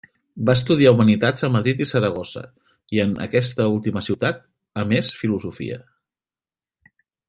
[0.49, 2.43] Va estudiar humanitats a Madrid i Saragossa,
[2.97, 4.43] i en aquesta última ciutat
[4.85, 5.83] a més Filosofia.